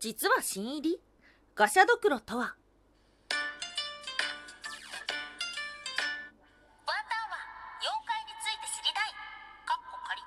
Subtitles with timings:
[0.00, 0.98] 実は新入り？
[1.54, 2.40] ガシャドクロとは？
[2.40, 2.56] ワン
[3.28, 3.36] タン
[7.28, 7.36] は
[7.84, 9.12] 妖怪について知りたい
[9.68, 10.24] かっこ仮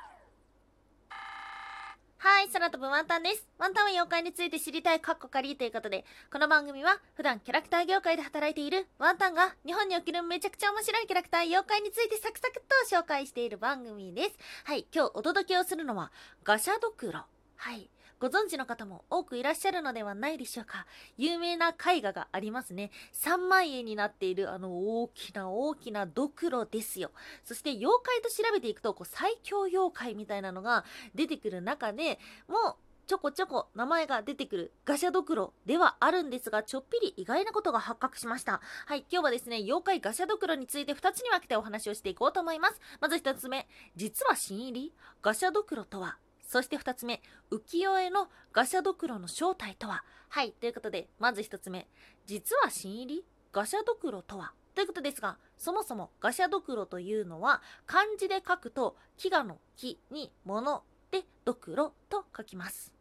[2.20, 3.48] はい、空飛ぶワンタンです。
[3.58, 14.38] ワンタンは妖怪について知りたいカッコカリということで、この番組は普段キャラクター業界で働いているワンタンが日本におけるめちゃくちゃ面白いキャラクター妖怪についてサクサクっと紹介している番組です。
[14.66, 16.12] はい、今日お届けをするのは
[16.44, 17.22] ガシャドクロ。
[17.56, 17.90] はい。
[18.24, 20.86] ご存知の方も多くいらっしゃるのではないでしょうか。
[21.18, 22.90] 有名な絵画がありますね。
[23.22, 27.12] 3万円になっているあの大きな大きなドクロですよ。
[27.44, 32.76] そして妖怪と調べていくと、こう最強妖怪みたいなのが出てくる中でもう
[33.08, 38.62] ちょこちょこ名前が出てくるガシャドクロではあるんですが、ちょっぴり意外なことが発覚しました。
[38.86, 42.80] はい、今日はですね、妖怪ガシャドクロについて2つに分けてお話をしていこうと思います。
[43.02, 44.94] まず1つ目、実は新入り？
[45.22, 46.18] ガシャドクロとは
[46.54, 50.04] そして2つ目、浮世絵のガシャドクロの正体とは？
[50.30, 51.88] はい、ということで、まず1つ目、
[52.28, 53.26] 実は新入り？
[53.52, 54.54] ガシャドクロとは？
[54.76, 62.94] ということですが、そもそもガシャドクロというのは漢字で書くと飢餓の木に物でドクロと書きます。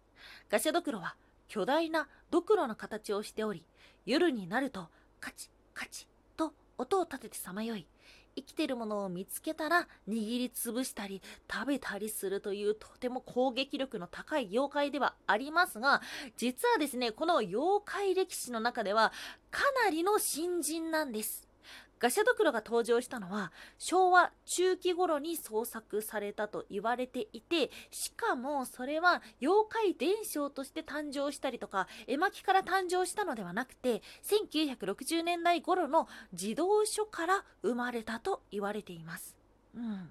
[0.48, 1.14] ガシャドクロは
[1.46, 3.66] 巨大なドクロの形をしており、
[4.06, 4.88] 夜になると
[5.20, 7.86] カチカチと音を立ててさまよい、
[8.36, 16.02] 生きてるものを見つけたら握りつぶしたり食べたりするというとても攻撃力の高い妖怪ではありますが
[16.36, 19.12] 実はですねこの妖怪歴史の中では
[19.50, 21.51] かなりの新人なんです。
[22.02, 39.36] ガシャドクロが登場したのは昭和中期頃に創作されたと言われていてしかもそれは妖怪伝承として誕生したりとか絵巻から誕生したのではなくて1960年代頃の児童書から生まれたと言われています。
[39.76, 40.10] うん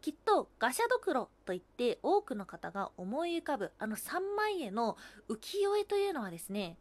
[0.00, 4.96] きっとガシャドクロといって多くの方が思い浮かぶあの三枚絵の
[5.28, 6.78] 浮世絵というのはですね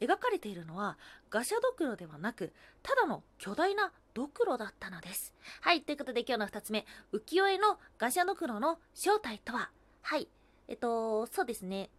[0.00, 0.98] 描かれているのは
[1.30, 2.52] ガシャドクロではなく
[2.82, 5.34] ただの巨大なドクロだったのです。
[5.60, 9.70] はいということで今日の2つ目浮世絵のガシャドクロの正体とは？
[10.02, 10.28] はい。
[10.68, 11.90] えっとそうですね。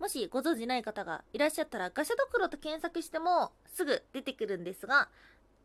[0.00, 5.08] もしご存じない方がいらっしゃったらガシャドクロと検索してもすぐ出てくるんですが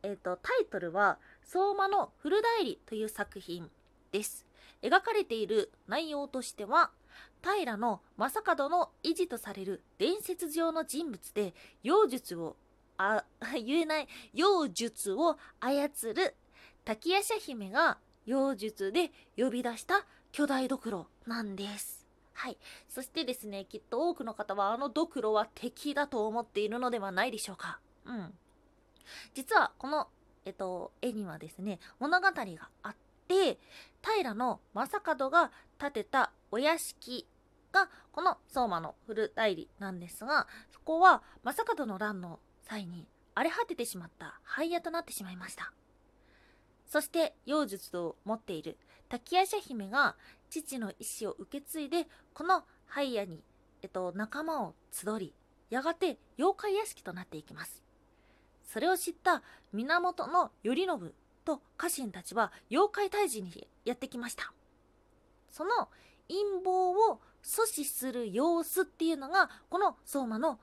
[0.04, 3.70] えっとタイトルは相馬の古代理という作品
[4.12, 4.46] です。
[4.82, 6.92] 描かれている内容としては
[7.42, 12.56] 平の正門の維持とされる伝説上の人物で妖術を
[12.98, 13.24] あ
[13.56, 16.36] 言えない妖術を操る
[16.84, 17.98] 滝夜叉姫が
[18.28, 22.06] 妖術で呼び出した巨大ドクロなんです。
[22.34, 22.58] はい。
[22.88, 27.80] そしてですね、きっと多くの方はあのドクロは敵だと思っているのではないでしょうか。
[28.06, 28.34] うん。
[29.34, 30.08] 実はこの、
[30.46, 32.96] えっと、絵にはですね、物語があっ
[33.28, 33.60] て、
[34.02, 37.28] 平の正門が建てたお屋敷
[37.72, 45.72] がこの相馬の古代理なんですがそこは正門の乱の際に荒れ果ててしまった廃屋となってしまいました。
[46.86, 48.78] そして妖術を持っている
[49.10, 50.16] 滝夜叉姫が
[50.50, 53.44] 父の意思を受け継いでこの廃屋に、
[53.84, 55.34] えっと、仲間を集り
[55.70, 57.84] やがて妖怪屋敷となっていきます。
[58.64, 59.42] それを知った
[59.72, 61.14] 源頼信
[61.46, 64.52] と家臣たちは妖怪退治にやってきました。
[65.52, 65.90] その
[66.28, 70.60] 陰謀を阻止する様子っていうのがこの相馬の、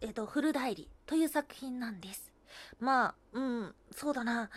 [0.00, 2.32] えっと、古代理という作品なんです。
[2.80, 4.50] まあうんそうだな。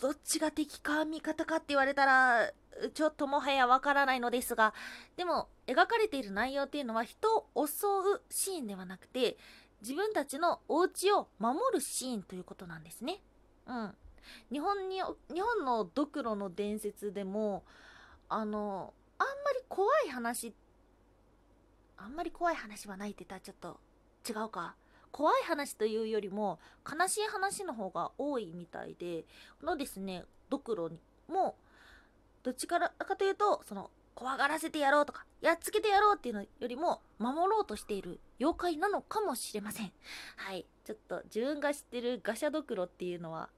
[0.00, 2.50] どっちが敵か味方かって言われたら
[2.92, 4.74] ちょっともはやわからないのですが
[5.16, 7.86] でも描かれている内容っていうのは人を襲
[8.16, 9.38] うシーンではなくて
[9.80, 13.20] 自分たちのお家を守るシーンということなんですね。
[13.66, 13.94] うん、
[14.52, 14.96] 日本に
[15.32, 17.64] 日本のドクロの伝説でも
[18.28, 20.54] あのあんまり怖い話
[21.96, 23.80] あんまり怖い話はないって言ったらちょっと
[24.28, 24.74] 違うか。
[25.12, 29.24] 怖い話というよりも悲しい話の方が多いみたいで
[29.60, 30.90] このですねドクロ
[31.28, 31.54] も
[32.42, 39.92] どっちからかというとその怖がらせてやろうとかやっつけてやろうっていうのよりも守ろうとしている妖怪なのかもしれません。
[40.36, 40.64] はい。
[40.84, 43.48] ちょっと自分が知ってるガシャドクロっていうのは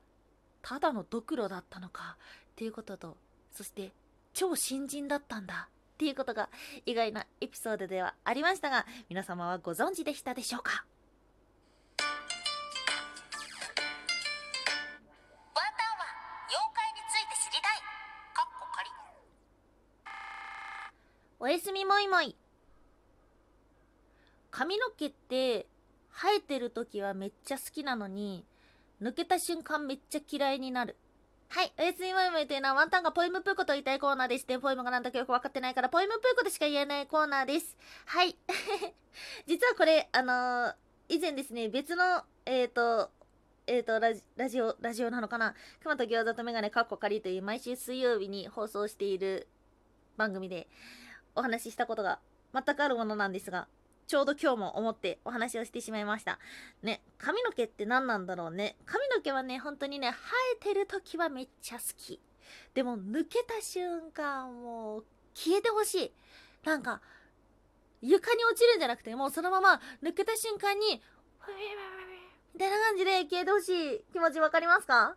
[0.69, 3.17] ただのドクロだったのかっていうことと
[3.53, 3.93] そして
[4.35, 6.49] 超新人だったんだっていうことが
[6.85, 10.85] 意外なエピソードではありましたが皆様はご存知でしたでしょうか？
[11.99, 12.19] ワンタン
[15.95, 16.05] は
[16.51, 17.79] 妖怪について知りたい。
[18.35, 18.91] かっこ仮
[21.39, 22.35] おやすみもいもい。
[24.51, 25.67] 髪の毛って
[26.11, 28.45] 生えてる時はめっちゃ好きなのに
[29.03, 30.97] 抜けた瞬間めっちゃ嫌いになる
[31.49, 31.73] はい。
[31.79, 34.47] おやすみもいもいというのはワンタンがポエムプーコと言いたいコーナーです。
[34.47, 37.77] で、ポエムがなんだかよくわかってないから、ポエムプーコとしか言えないコーナーです。
[38.07, 38.37] はい。
[39.47, 40.75] 実はこれ、あのー
[41.09, 43.11] 以前ですね、別の、えっ、と、
[43.67, 45.55] えっ、とラジ、ラジオ、ラジオなのかな？
[45.83, 49.47] 熊と餃子とメガネカッコ仮という毎週水曜日に放送している
[50.17, 50.69] 番組で
[51.37, 52.19] お話ししたことが
[52.53, 53.69] 全くあるものなんですが、
[54.07, 56.39] ちょうど今日も思ってお話をしてしまいました。
[56.83, 58.77] ね、髪の毛って何なんだろうね。
[58.87, 60.17] 髪の毛はね、本当にね、生
[60.55, 62.21] えてる時はめっちゃ好き。
[62.75, 65.05] でも抜けた瞬間もう
[65.35, 66.13] 消えてほしい。
[66.65, 67.01] なんか、
[68.01, 71.03] 床に落ちるんじゃなくて、もうそのまま抜けた瞬間に、
[72.55, 75.17] みたいな感じで消えてほしい気持ちわかりますか？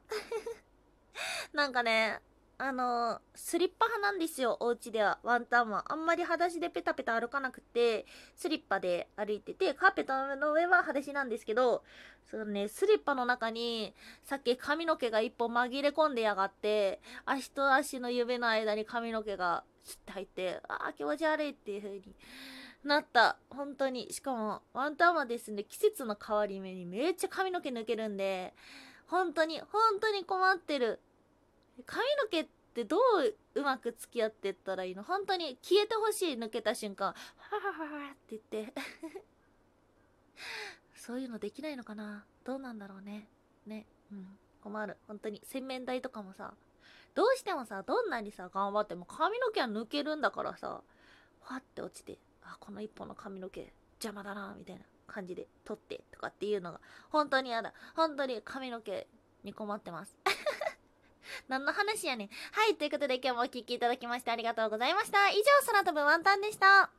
[1.54, 2.20] なんかね、
[2.62, 5.18] あの、スリッパ派なんですよ、お家では。
[5.24, 5.86] ワンタンは。
[5.88, 11.86] あんまり裸足でペタペタ歩かなくて、スリッパで歩いてて、カーペットの上は裸足なんですけど、
[12.30, 22.14] そのね、スリッパの中に、さっき髪の毛が一本紛れ込んでやがって、足と足の指の間に髪の毛がスッて入って、ああ、気持ち悪いっていう風に
[22.84, 23.38] なった。
[23.52, 24.12] 本当に。
[24.12, 28.54] しかも、ワンタンはですね、季節の変わり目にめっちゃ髪の毛抜けるんで、
[29.08, 31.00] 本当に、本当に困ってる。
[31.86, 33.00] 髪の毛ってどう
[33.56, 35.04] うまく付き合ってったらいいの？
[35.04, 37.16] 本当に消えてほしい抜けた瞬間、は
[37.58, 38.74] はははって言って。
[40.96, 42.26] そういうのできないのかな？
[42.44, 43.28] どうなんだろうね。
[43.66, 43.86] ね。
[44.12, 44.38] うん。
[44.62, 44.98] 困る。
[45.08, 45.42] 本当に。
[45.44, 46.54] 洗面台とかもさ、
[47.16, 50.82] どうしてもさ、どんなにさ、頑張っても髪の毛は抜けるんだからさ、
[51.42, 53.62] ファって落ちて、あ、この一本の髪の毛
[53.94, 56.80] 邪魔だな、みたいな感じで取ってとかっていうのが、
[57.10, 57.74] 本当に嫌だ。
[57.96, 59.08] 本当に髪の毛
[59.44, 60.16] に困ってます。
[61.48, 62.28] 何の話やねん。
[62.28, 65.30] はい、ということで今日もお聴きいただきましてありがとうございました。
[65.30, 66.99] 以上、空飛ぶワンタンでした。